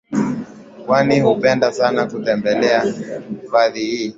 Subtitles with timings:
[0.85, 2.83] kwani hupenda sana kutembelea
[3.41, 4.09] hifadhi hii